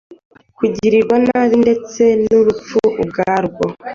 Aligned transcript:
kugirirwa 0.57 1.15
nabi 1.25 1.55
ndetse 1.63 2.03
n’urupfu 2.25 2.79
ubwarwo. 3.01 3.63